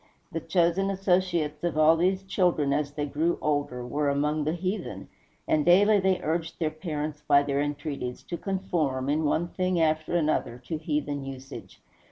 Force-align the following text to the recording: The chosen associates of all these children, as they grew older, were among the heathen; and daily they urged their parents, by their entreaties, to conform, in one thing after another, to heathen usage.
The 0.31 0.39
chosen 0.39 0.89
associates 0.89 1.63
of 1.63 1.77
all 1.77 1.95
these 1.95 2.23
children, 2.23 2.73
as 2.73 2.91
they 2.93 3.05
grew 3.05 3.37
older, 3.39 3.85
were 3.85 4.09
among 4.09 4.45
the 4.45 4.53
heathen; 4.53 5.09
and 5.47 5.63
daily 5.63 5.99
they 5.99 6.19
urged 6.23 6.57
their 6.57 6.71
parents, 6.71 7.21
by 7.27 7.43
their 7.43 7.61
entreaties, 7.61 8.23
to 8.23 8.35
conform, 8.35 9.09
in 9.09 9.25
one 9.25 9.49
thing 9.49 9.79
after 9.79 10.15
another, 10.15 10.57
to 10.65 10.79
heathen 10.79 11.23
usage. 11.23 11.81